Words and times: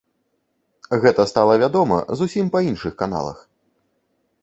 Гэта 1.03 1.25
стала 1.33 1.53
вядома 1.65 2.01
зусім 2.23 2.45
па 2.57 2.65
іншых 2.71 2.93
каналах. 3.03 3.49